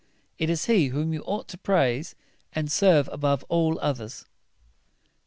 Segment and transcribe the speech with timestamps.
[0.39, 2.15] It is he whom you ought to praise
[2.53, 4.25] and serve above all others."